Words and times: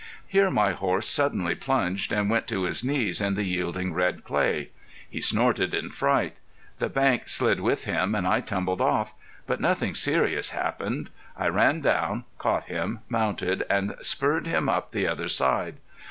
Here 0.25 0.49
my 0.49 0.71
horse 0.71 1.07
suddenly 1.07 1.53
plunged 1.53 2.11
and 2.11 2.27
went 2.27 2.47
to 2.47 2.63
his 2.63 2.83
knees 2.83 3.21
in 3.21 3.35
the 3.35 3.43
yielding 3.43 3.93
red 3.93 4.23
clay. 4.23 4.71
He 5.07 5.21
snorted 5.21 5.75
in 5.75 5.91
fright. 5.91 6.37
The 6.79 6.89
bank 6.89 7.27
slid 7.27 7.59
with 7.59 7.85
him 7.85 8.15
and 8.15 8.25
I 8.25 8.39
tumbled 8.41 8.81
off. 8.81 9.13
But 9.45 9.61
nothing 9.61 9.93
serious 9.93 10.49
happened. 10.49 11.11
I 11.37 11.49
ran 11.49 11.81
down, 11.81 12.23
caught 12.39 12.63
him, 12.63 13.01
mounted, 13.09 13.63
and 13.69 13.95
spurred 14.01 14.47
him 14.47 14.67
up 14.67 14.89
the 14.89 15.07
other 15.07 15.27
side. 15.27 15.75